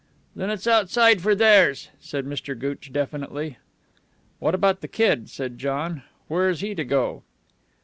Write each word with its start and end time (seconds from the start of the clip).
"Then 0.35 0.49
it's 0.49 0.65
outside 0.65 1.21
for 1.21 1.35
theirs," 1.35 1.89
said 1.99 2.25
Mr. 2.25 2.57
Gooch 2.57 2.91
definitely. 2.91 3.59
"What 4.39 4.55
about 4.55 4.81
the 4.81 4.87
kid?" 4.87 5.29
said 5.29 5.59
John. 5.59 6.01
"Where's 6.27 6.61
he 6.61 6.73
to 6.73 6.83
go?" 6.83 7.21